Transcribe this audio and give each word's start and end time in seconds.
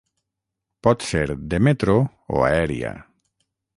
Pot 0.87 1.05
ser 1.09 1.21
de 1.53 1.59
metro 1.67 1.99
o 2.39 2.41
aèria. 2.49 2.95